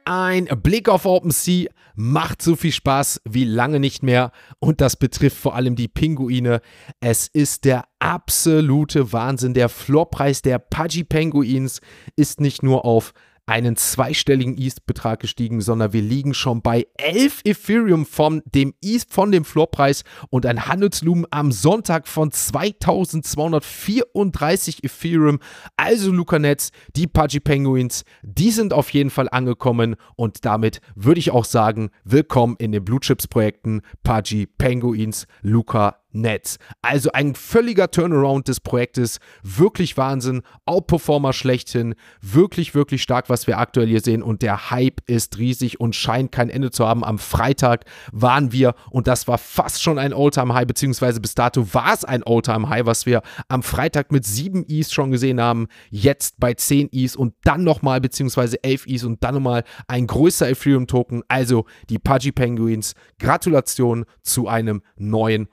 Ein 0.05 0.45
Blick 0.62 0.89
auf 0.89 1.05
OpenSea 1.05 1.69
macht 1.95 2.41
so 2.41 2.55
viel 2.55 2.71
Spaß 2.71 3.21
wie 3.25 3.45
lange 3.45 3.79
nicht 3.79 4.03
mehr 4.03 4.31
und 4.60 4.81
das 4.81 4.95
betrifft 4.95 5.38
vor 5.38 5.55
allem 5.55 5.75
die 5.75 5.88
Pinguine. 5.88 6.62
Es 7.00 7.27
ist 7.27 7.65
der 7.65 7.86
absolute 8.00 9.13
Wahnsinn. 9.13 9.53
Der 9.53 9.69
Floorpreis 9.69 10.41
der 10.41 10.60
Pudgy 10.60 11.03
Penguins 11.03 11.81
ist 12.15 12.41
nicht 12.41 12.63
nur 12.63 12.86
auf 12.86 13.13
einen 13.51 13.75
zweistelligen 13.75 14.58
ETH-Betrag 14.58 15.20
gestiegen, 15.20 15.60
sondern 15.60 15.91
wir 15.91 16.01
liegen 16.01 16.34
schon 16.34 16.62
bei 16.62 16.88
11 16.98 17.41
Ethereum 17.43 18.05
von 18.05 18.41
dem 18.46 18.74
ETH, 18.81 19.08
von 19.10 19.34
dem 19.34 19.43
Floorpreis 19.43 20.05
und 20.29 20.46
ein 20.46 20.67
Handelslumen 20.67 21.27
am 21.31 21.51
Sonntag 21.51 22.08
von 22.08 22.31
2234 22.31 24.86
Ethereum. 24.86 25.39
Also 25.75 26.13
Luca 26.13 26.39
Netz, 26.39 26.72
die 26.96 27.08
Pudgy 27.08 27.41
Penguins, 27.41 28.05
die 28.22 28.51
sind 28.51 28.72
auf 28.72 28.89
jeden 28.91 29.10
Fall 29.10 29.27
angekommen 29.27 29.98
und 30.15 30.46
damit 30.46 30.79
würde 30.96 31.20
ich 31.20 31.31
auch 31.31 31.43
sagen, 31.43 31.89
willkommen 32.05 32.55
in 32.58 32.72
den 32.72 32.86
Blue 32.86 33.01
Chips 33.01 33.27
Projekten 33.27 33.81
Pudgy 34.01 34.46
Penguins, 34.46 35.27
Luca 35.41 35.98
Netz. 36.11 36.57
Also 36.81 37.11
ein 37.11 37.35
völliger 37.35 37.91
Turnaround 37.91 38.47
des 38.47 38.59
Projektes. 38.59 39.19
Wirklich 39.43 39.97
Wahnsinn. 39.97 40.41
Outperformer 40.65 41.33
schlechthin. 41.33 41.95
Wirklich, 42.21 42.75
wirklich 42.75 43.01
stark, 43.01 43.29
was 43.29 43.47
wir 43.47 43.57
aktuell 43.57 43.87
hier 43.87 44.01
sehen. 44.01 44.23
Und 44.23 44.41
der 44.41 44.71
Hype 44.71 45.01
ist 45.07 45.37
riesig 45.37 45.79
und 45.79 45.95
scheint 45.95 46.31
kein 46.31 46.49
Ende 46.49 46.71
zu 46.71 46.87
haben. 46.87 47.03
Am 47.03 47.19
Freitag 47.19 47.85
waren 48.11 48.51
wir, 48.51 48.75
und 48.89 49.07
das 49.07 49.27
war 49.27 49.37
fast 49.37 49.81
schon 49.81 49.99
ein 49.99 50.13
All-Time-High, 50.13 50.67
beziehungsweise 50.67 51.19
bis 51.21 51.35
dato 51.35 51.73
war 51.73 51.93
es 51.93 52.05
ein 52.05 52.23
All-Time-High, 52.23 52.85
was 52.85 53.05
wir 53.05 53.21
am 53.47 53.63
Freitag 53.63 54.11
mit 54.11 54.25
7 54.25 54.65
E's 54.67 54.91
schon 54.91 55.11
gesehen 55.11 55.41
haben. 55.41 55.67
Jetzt 55.89 56.39
bei 56.39 56.53
10 56.53 56.89
E's 56.91 57.15
und 57.15 57.33
dann 57.43 57.63
nochmal, 57.63 58.01
beziehungsweise 58.01 58.63
11 58.63 58.87
E's 58.87 59.03
und 59.03 59.23
dann 59.23 59.35
nochmal 59.35 59.63
ein 59.87 60.07
größer 60.07 60.49
Ethereum-Token. 60.49 61.23
Also 61.27 61.65
die 61.89 61.99
Pudgy 61.99 62.31
Penguins. 62.31 62.93
Gratulation 63.19 64.05
zu 64.21 64.47
einem 64.47 64.81
neuen 64.97 65.47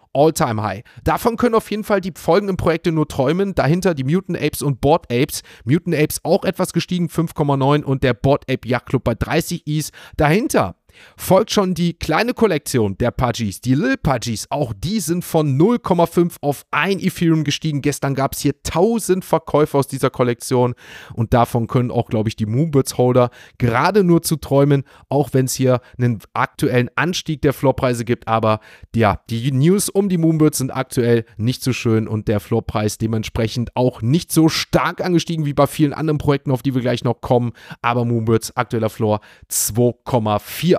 All-Time 0.48 0.62
High. 0.62 0.82
Davon 1.04 1.36
können 1.36 1.54
auf 1.54 1.70
jeden 1.70 1.84
Fall 1.84 2.00
die 2.00 2.12
folgenden 2.16 2.56
Projekte 2.56 2.92
nur 2.92 3.08
träumen. 3.08 3.54
Dahinter 3.54 3.94
die 3.94 4.04
Mutant 4.04 4.40
Apes 4.40 4.62
und 4.62 4.80
Board 4.80 5.12
Apes. 5.12 5.42
Mutant 5.64 5.94
Apes 5.94 6.20
auch 6.24 6.44
etwas 6.44 6.72
gestiegen, 6.72 7.08
5,9 7.08 7.82
und 7.82 8.02
der 8.02 8.14
Board 8.14 8.44
Ape 8.50 8.66
Yacht 8.68 8.86
Club 8.86 9.04
bei 9.04 9.14
30 9.14 9.66
Is. 9.66 9.90
Dahinter 10.16 10.76
folgt 11.16 11.50
schon 11.50 11.74
die 11.74 11.94
kleine 11.94 12.34
Kollektion 12.34 12.96
der 12.98 13.10
Pudgies, 13.10 13.60
die 13.60 13.74
Lil 13.74 13.96
Pudgies. 13.96 14.46
Auch 14.50 14.72
die 14.76 15.00
sind 15.00 15.24
von 15.24 15.58
0,5 15.58 16.36
auf 16.40 16.64
1 16.70 17.02
Ethereum 17.02 17.44
gestiegen. 17.44 17.82
Gestern 17.82 18.14
gab 18.14 18.34
es 18.34 18.40
hier 18.40 18.54
1000 18.66 19.24
Verkäufe 19.24 19.78
aus 19.78 19.88
dieser 19.88 20.10
Kollektion 20.10 20.74
und 21.14 21.34
davon 21.34 21.66
können 21.66 21.90
auch, 21.90 22.08
glaube 22.08 22.28
ich, 22.28 22.36
die 22.36 22.46
Moonbirds 22.46 22.98
Holder 22.98 23.30
gerade 23.58 24.04
nur 24.04 24.22
zu 24.22 24.36
träumen, 24.36 24.84
auch 25.08 25.30
wenn 25.32 25.46
es 25.46 25.54
hier 25.54 25.80
einen 25.98 26.20
aktuellen 26.34 26.90
Anstieg 26.96 27.42
der 27.42 27.52
Floorpreise 27.52 28.04
gibt. 28.04 28.28
Aber 28.28 28.60
ja, 28.94 29.20
die 29.30 29.52
News 29.52 29.88
um 29.88 30.08
die 30.08 30.18
Moonbirds 30.18 30.58
sind 30.58 30.70
aktuell 30.70 31.24
nicht 31.36 31.62
so 31.62 31.72
schön 31.72 32.08
und 32.08 32.28
der 32.28 32.40
Floorpreis 32.40 32.98
dementsprechend 32.98 33.74
auch 33.76 34.02
nicht 34.02 34.32
so 34.32 34.48
stark 34.48 35.04
angestiegen 35.04 35.44
wie 35.44 35.54
bei 35.54 35.66
vielen 35.66 35.92
anderen 35.92 36.18
Projekten, 36.18 36.50
auf 36.50 36.62
die 36.62 36.74
wir 36.74 36.82
gleich 36.82 37.04
noch 37.04 37.20
kommen. 37.20 37.52
Aber 37.82 38.04
Moonbirds 38.04 38.56
aktueller 38.56 38.90
Floor 38.90 39.20
2,4. 39.50 40.76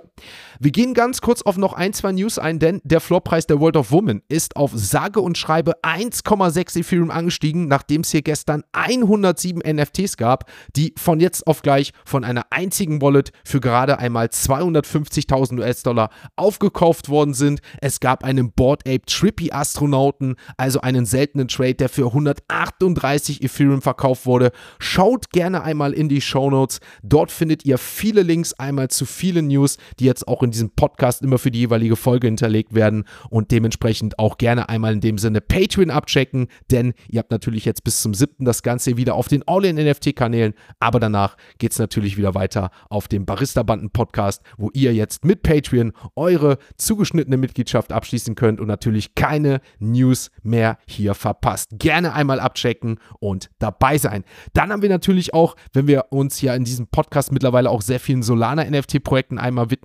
Wir 0.59 0.71
gehen 0.71 0.93
ganz 0.93 1.21
kurz 1.21 1.41
auf 1.41 1.57
noch 1.57 1.73
ein, 1.73 1.93
zwei 1.93 2.11
News 2.11 2.39
ein, 2.39 2.59
denn 2.59 2.81
der 2.83 2.99
Floorpreis 2.99 3.47
der 3.47 3.59
World 3.59 3.77
of 3.77 3.91
Woman 3.91 4.21
ist 4.27 4.55
auf 4.55 4.71
sage 4.73 5.21
und 5.21 5.37
schreibe 5.37 5.73
1,6 5.83 6.79
Ethereum 6.79 7.11
angestiegen, 7.11 7.67
nachdem 7.67 8.01
es 8.01 8.11
hier 8.11 8.21
gestern 8.21 8.63
107 8.73 9.61
NFTs 9.65 10.17
gab, 10.17 10.49
die 10.75 10.93
von 10.97 11.19
jetzt 11.19 11.47
auf 11.47 11.61
gleich 11.61 11.91
von 12.05 12.23
einer 12.23 12.45
einzigen 12.49 13.01
Wallet 13.01 13.31
für 13.43 13.59
gerade 13.59 13.99
einmal 13.99 14.27
250.000 14.27 15.59
US-Dollar 15.59 16.09
aufgekauft 16.35 17.09
worden 17.09 17.33
sind. 17.33 17.61
Es 17.81 17.99
gab 17.99 18.23
einen 18.23 18.51
Board 18.51 18.87
Ape 18.87 19.05
Trippy 19.05 19.51
Astronauten, 19.51 20.35
also 20.57 20.81
einen 20.81 21.05
seltenen 21.05 21.47
Trade, 21.47 21.75
der 21.75 21.89
für 21.89 22.07
138 22.07 23.43
Ethereum 23.43 23.81
verkauft 23.81 24.25
wurde. 24.25 24.51
Schaut 24.79 25.31
gerne 25.31 25.63
einmal 25.63 25.93
in 25.93 26.09
die 26.09 26.21
Show 26.21 26.49
Notes. 26.49 26.79
Dort 27.03 27.31
findet 27.31 27.65
ihr 27.65 27.77
viele 27.77 28.23
Links 28.23 28.53
einmal 28.53 28.89
zu 28.89 29.05
vielen 29.05 29.47
News, 29.47 29.77
die 29.99 30.05
jetzt 30.05 30.27
auch 30.27 30.43
in 30.43 30.51
diesem 30.51 30.71
Podcast 30.71 31.21
immer 31.21 31.37
für 31.37 31.51
die 31.51 31.59
jeweilige 31.59 31.95
Folge 31.95 32.27
hinterlegt 32.27 32.73
werden 32.73 33.03
und 33.29 33.51
dementsprechend 33.51 34.17
auch 34.19 34.37
gerne 34.37 34.69
einmal 34.69 34.93
in 34.93 35.01
dem 35.01 35.17
Sinne 35.17 35.41
Patreon 35.41 35.89
abchecken, 35.89 36.47
denn 36.71 36.93
ihr 37.09 37.19
habt 37.19 37.31
natürlich 37.31 37.65
jetzt 37.65 37.83
bis 37.83 38.01
zum 38.01 38.13
7. 38.13 38.45
das 38.45 38.63
Ganze 38.63 38.97
wieder 38.97 39.15
auf 39.15 39.27
den 39.27 39.43
All-in-NFT-Kanälen, 39.47 40.53
aber 40.79 40.99
danach 40.99 41.35
geht 41.57 41.71
es 41.71 41.79
natürlich 41.79 42.17
wieder 42.17 42.35
weiter 42.35 42.71
auf 42.89 43.07
dem 43.07 43.25
Barista-Banden-Podcast, 43.25 44.41
wo 44.57 44.69
ihr 44.73 44.93
jetzt 44.93 45.25
mit 45.25 45.43
Patreon 45.43 45.93
eure 46.15 46.57
zugeschnittene 46.77 47.37
Mitgliedschaft 47.37 47.91
abschließen 47.91 48.35
könnt 48.35 48.59
und 48.59 48.67
natürlich 48.67 49.15
keine 49.15 49.61
News 49.79 50.31
mehr 50.43 50.77
hier 50.87 51.13
verpasst. 51.13 51.71
Gerne 51.73 52.13
einmal 52.13 52.39
abchecken 52.39 52.99
und 53.19 53.49
dabei 53.59 53.97
sein. 53.97 54.23
Dann 54.53 54.71
haben 54.71 54.81
wir 54.81 54.89
natürlich 54.89 55.33
auch, 55.33 55.55
wenn 55.73 55.87
wir 55.87 56.05
uns 56.11 56.41
ja 56.41 56.53
in 56.55 56.63
diesem 56.63 56.87
Podcast 56.87 57.31
mittlerweile 57.31 57.69
auch 57.69 57.81
sehr 57.81 57.99
vielen 57.99 58.23
Solana-NFT-Projekten 58.23 59.37
einmal 59.37 59.71
widmen, 59.71 59.78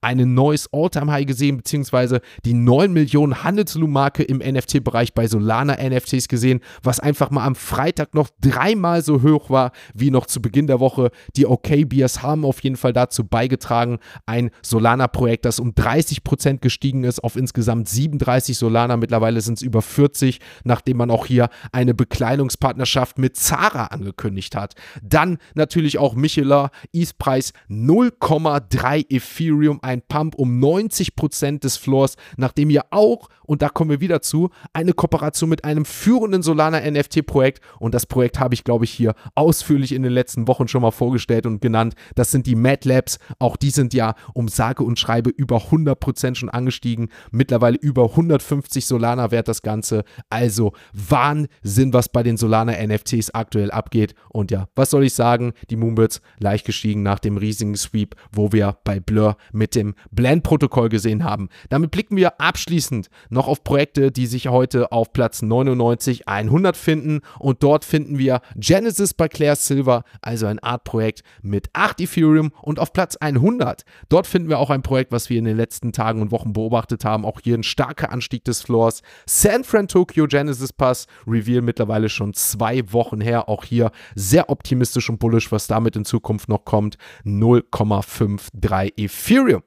ein 0.00 0.34
neues 0.34 0.68
All-Time-High 0.72 1.26
gesehen, 1.26 1.58
beziehungsweise 1.58 2.20
die 2.44 2.54
9 2.54 2.92
Millionen 2.92 3.42
Handelsvolumenmarke 3.42 4.22
im 4.22 4.38
NFT-Bereich 4.38 5.14
bei 5.14 5.26
Solana-NFTs 5.26 6.28
gesehen, 6.28 6.60
was 6.82 7.00
einfach 7.00 7.30
mal 7.30 7.44
am 7.44 7.54
Freitag 7.54 8.14
noch 8.14 8.28
dreimal 8.40 9.02
so 9.02 9.22
hoch 9.22 9.50
war 9.50 9.72
wie 9.94 10.10
noch 10.10 10.26
zu 10.26 10.40
Beginn 10.42 10.66
der 10.66 10.80
Woche. 10.80 11.10
Die 11.36 11.46
OK-Beers 11.46 12.22
haben 12.22 12.44
auf 12.44 12.62
jeden 12.62 12.76
Fall 12.76 12.92
dazu 12.92 13.24
beigetragen, 13.24 13.98
ein 14.26 14.50
Solana-Projekt, 14.62 15.44
das 15.44 15.60
um 15.60 15.70
30% 15.72 16.58
gestiegen 16.58 17.04
ist 17.04 17.22
auf 17.22 17.36
insgesamt 17.36 17.88
37 17.88 18.56
Solana. 18.56 18.96
Mittlerweile 18.96 19.40
sind 19.40 19.58
es 19.58 19.62
über 19.62 19.82
40, 19.82 20.40
nachdem 20.64 20.98
man 20.98 21.10
auch 21.10 21.26
hier 21.26 21.48
eine 21.72 21.94
Bekleidungspartnerschaft 21.94 23.18
mit 23.18 23.36
Zara 23.36 23.86
angekündigt 23.86 24.56
hat. 24.56 24.74
Dann 25.02 25.38
natürlich 25.54 25.98
auch 25.98 26.14
Michela, 26.14 26.70
ETH-Preis 26.92 27.52
0,3 27.68 29.06
Ethereum, 29.40 29.78
ein 29.82 30.02
Pump 30.02 30.34
um 30.34 30.60
90% 30.60 31.60
des 31.60 31.76
Floors, 31.76 32.16
nachdem 32.36 32.70
ihr 32.70 32.84
auch, 32.90 33.28
und 33.46 33.62
da 33.62 33.68
kommen 33.68 33.90
wir 33.90 34.00
wieder 34.00 34.22
zu, 34.22 34.50
eine 34.72 34.92
Kooperation 34.92 35.50
mit 35.50 35.64
einem 35.64 35.84
führenden 35.84 36.42
Solana 36.42 36.80
NFT-Projekt 36.88 37.60
und 37.78 37.94
das 37.94 38.06
Projekt 38.06 38.38
habe 38.38 38.54
ich, 38.54 38.64
glaube 38.64 38.84
ich, 38.84 38.92
hier 38.92 39.14
ausführlich 39.34 39.92
in 39.92 40.02
den 40.02 40.12
letzten 40.12 40.46
Wochen 40.46 40.68
schon 40.68 40.82
mal 40.82 40.90
vorgestellt 40.90 41.46
und 41.46 41.60
genannt. 41.60 41.94
Das 42.14 42.30
sind 42.30 42.46
die 42.46 42.54
Mad 42.54 42.88
Labs. 42.88 43.18
Auch 43.38 43.56
die 43.56 43.70
sind 43.70 43.94
ja 43.94 44.14
um 44.34 44.48
sage 44.48 44.84
und 44.84 44.98
schreibe 44.98 45.30
über 45.30 45.56
100% 45.56 46.34
schon 46.36 46.48
angestiegen. 46.48 47.08
Mittlerweile 47.32 47.76
über 47.78 48.10
150 48.10 48.86
Solana 48.86 49.30
wert 49.30 49.48
das 49.48 49.62
Ganze. 49.62 50.04
Also 50.28 50.72
Wahnsinn, 50.92 51.92
was 51.92 52.08
bei 52.08 52.22
den 52.22 52.36
Solana 52.36 52.74
NFTs 52.86 53.30
aktuell 53.30 53.70
abgeht. 53.70 54.14
Und 54.28 54.50
ja, 54.50 54.68
was 54.74 54.90
soll 54.90 55.04
ich 55.04 55.14
sagen? 55.14 55.52
Die 55.70 55.76
Moonbirds 55.76 56.20
leicht 56.38 56.66
gestiegen 56.66 57.02
nach 57.02 57.18
dem 57.18 57.36
riesigen 57.36 57.76
Sweep, 57.76 58.14
wo 58.32 58.52
wir 58.52 58.76
bei 58.84 59.00
Blur 59.00 59.29
mit 59.52 59.74
dem 59.74 59.94
Blend-Protokoll 60.10 60.88
gesehen 60.88 61.24
haben. 61.24 61.48
Damit 61.68 61.90
blicken 61.90 62.16
wir 62.16 62.40
abschließend 62.40 63.08
noch 63.28 63.48
auf 63.48 63.64
Projekte, 63.64 64.10
die 64.10 64.26
sich 64.26 64.48
heute 64.48 64.92
auf 64.92 65.12
Platz 65.12 65.42
99, 65.42 66.28
100 66.28 66.76
finden. 66.76 67.20
Und 67.38 67.62
dort 67.62 67.84
finden 67.84 68.18
wir 68.18 68.40
Genesis 68.56 69.14
bei 69.14 69.28
Claire 69.28 69.56
Silver, 69.56 70.04
also 70.22 70.46
ein 70.46 70.58
Art-Projekt 70.58 71.22
mit 71.42 71.70
8 71.72 72.00
Ethereum. 72.00 72.52
Und 72.62 72.78
auf 72.78 72.92
Platz 72.92 73.16
100, 73.16 73.84
dort 74.08 74.26
finden 74.26 74.48
wir 74.48 74.58
auch 74.58 74.70
ein 74.70 74.82
Projekt, 74.82 75.12
was 75.12 75.30
wir 75.30 75.38
in 75.38 75.44
den 75.44 75.56
letzten 75.56 75.92
Tagen 75.92 76.22
und 76.22 76.30
Wochen 76.30 76.52
beobachtet 76.52 77.04
haben. 77.04 77.24
Auch 77.24 77.40
hier 77.42 77.56
ein 77.56 77.62
starker 77.62 78.12
Anstieg 78.12 78.44
des 78.44 78.62
Floors. 78.62 79.02
San 79.26 79.64
Fran 79.64 79.88
Tokyo 79.88 80.26
Genesis 80.26 80.72
Pass, 80.72 81.06
Reveal 81.26 81.62
mittlerweile 81.62 82.08
schon 82.08 82.34
zwei 82.34 82.92
Wochen 82.92 83.20
her. 83.20 83.48
Auch 83.48 83.64
hier 83.64 83.90
sehr 84.14 84.50
optimistisch 84.50 85.10
und 85.10 85.18
bullish, 85.18 85.52
was 85.52 85.66
damit 85.66 85.96
in 85.96 86.04
Zukunft 86.04 86.48
noch 86.48 86.64
kommt. 86.64 86.96
0,53 87.24 88.92
Ethereum. 88.96 89.19
Furium. 89.20 89.62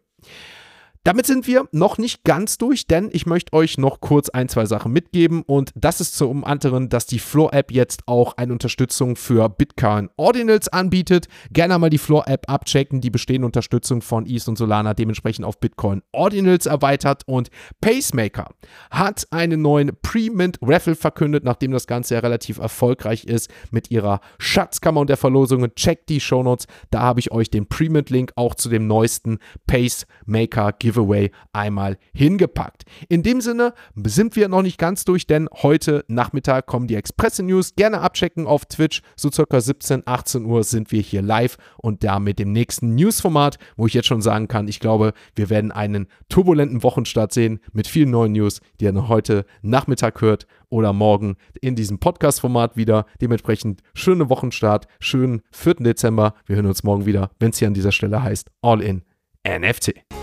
Damit 1.05 1.25
sind 1.25 1.47
wir 1.47 1.67
noch 1.73 1.97
nicht 1.97 2.23
ganz 2.23 2.57
durch, 2.57 2.87
denn 2.87 3.09
ich 3.11 3.25
möchte 3.25 3.51
euch 3.51 3.77
noch 3.77 3.99
kurz 3.99 4.29
ein, 4.29 4.47
zwei 4.47 4.65
Sachen 4.65 4.93
mitgeben 4.93 5.41
und 5.41 5.71
das 5.75 5.99
ist 5.99 6.15
zum 6.15 6.45
anderen, 6.45 6.87
dass 6.87 7.05
die 7.05 7.19
Floor-App 7.19 7.73
jetzt 7.73 8.03
auch 8.05 8.37
eine 8.37 8.53
Unterstützung 8.53 9.17
für 9.17 9.49
Bitcoin 9.49 10.09
Ordinals 10.15 10.69
anbietet. 10.69 11.27
Gerne 11.51 11.77
mal 11.77 11.89
die 11.89 11.97
Floor-App 11.97 12.49
abchecken, 12.49 13.01
die 13.01 13.09
bestehende 13.09 13.45
Unterstützung 13.45 14.01
von 14.01 14.25
ETH 14.25 14.47
und 14.47 14.57
Solana 14.57 14.93
dementsprechend 14.93 15.43
auf 15.43 15.59
Bitcoin 15.59 16.03
Ordinals 16.13 16.67
erweitert 16.67 17.23
und 17.25 17.49
Pacemaker 17.81 18.47
hat 18.89 19.27
einen 19.31 19.61
neuen 19.61 19.91
Pre-Mint 20.03 20.57
Raffle 20.61 20.95
verkündet, 20.95 21.43
nachdem 21.43 21.71
das 21.71 21.85
Ganze 21.85 22.13
ja 22.13 22.21
relativ 22.21 22.59
erfolgreich 22.59 23.25
ist 23.25 23.49
mit 23.71 23.91
ihrer 23.91 24.21
Schatzkammer 24.39 25.01
und 25.01 25.09
der 25.09 25.17
Verlosungen. 25.17 25.75
Checkt 25.75 26.07
die 26.07 26.21
Shownotes, 26.21 26.65
da 26.91 27.01
habe 27.01 27.19
ich 27.19 27.33
euch 27.33 27.49
den 27.49 27.67
Pre-Mint-Link 27.67 28.31
auch 28.37 28.55
zu 28.55 28.69
dem 28.69 28.87
neuesten 28.87 29.39
Pacemaker 29.67 30.71
Giveaway 30.93 31.31
einmal 31.51 31.97
hingepackt. 32.13 32.83
In 33.09 33.23
dem 33.23 33.41
Sinne 33.41 33.73
sind 34.03 34.35
wir 34.35 34.47
noch 34.47 34.61
nicht 34.61 34.77
ganz 34.77 35.05
durch, 35.05 35.25
denn 35.27 35.49
heute 35.51 36.05
Nachmittag 36.07 36.67
kommen 36.67 36.87
die 36.87 36.95
Express 36.95 37.39
News. 37.39 37.75
Gerne 37.75 38.01
abchecken 38.01 38.45
auf 38.45 38.65
Twitch. 38.65 39.01
So 39.15 39.31
circa 39.31 39.59
17, 39.59 40.03
18 40.05 40.45
Uhr 40.45 40.63
sind 40.63 40.91
wir 40.91 41.01
hier 41.01 41.21
live 41.21 41.57
und 41.77 42.03
da 42.03 42.19
mit 42.19 42.39
dem 42.39 42.51
nächsten 42.51 42.95
News-Format, 42.95 43.57
wo 43.75 43.87
ich 43.87 43.93
jetzt 43.93 44.07
schon 44.07 44.21
sagen 44.21 44.47
kann, 44.47 44.67
ich 44.67 44.79
glaube, 44.79 45.13
wir 45.35 45.49
werden 45.49 45.71
einen 45.71 46.07
turbulenten 46.29 46.83
Wochenstart 46.83 47.33
sehen 47.33 47.59
mit 47.71 47.87
vielen 47.87 48.11
neuen 48.11 48.33
News, 48.33 48.59
die 48.79 48.85
ihr 48.85 49.07
heute 49.07 49.45
Nachmittag 49.61 50.21
hört 50.21 50.45
oder 50.69 50.93
morgen 50.93 51.35
in 51.61 51.75
diesem 51.75 51.99
Podcast-Format 51.99 52.77
wieder. 52.77 53.05
Dementsprechend 53.21 53.81
schöne 53.93 54.29
Wochenstart, 54.29 54.87
schönen 54.99 55.41
4. 55.51 55.75
Dezember. 55.75 56.35
Wir 56.45 56.55
hören 56.57 56.67
uns 56.67 56.83
morgen 56.83 57.05
wieder, 57.05 57.31
wenn 57.39 57.49
es 57.49 57.57
hier 57.57 57.67
an 57.67 57.73
dieser 57.73 57.91
Stelle 57.91 58.21
heißt 58.21 58.51
All 58.61 58.81
in 58.81 59.03
NFT. 59.47 60.22